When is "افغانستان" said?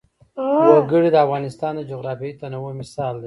1.25-1.71